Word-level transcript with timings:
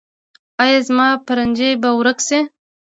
ایا 0.63 0.79
زما 0.87 1.07
پرنجی 1.27 1.69
به 1.81 1.89
ورک 1.99 2.19
شي؟ 2.27 2.39